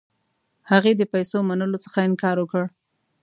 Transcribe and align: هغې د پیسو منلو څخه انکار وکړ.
هغې 0.71 0.91
د 0.97 1.01
پیسو 1.13 1.37
منلو 1.49 1.77
څخه 1.85 1.99
انکار 2.07 2.35
وکړ. 2.39 2.63